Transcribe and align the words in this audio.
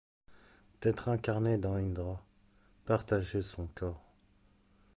T’être 0.79 1.09
incarné 1.09 1.59
dans 1.59 1.75
Indra, 1.75 2.25
partager 2.85 3.43
son 3.43 3.67
corps… 3.67 4.01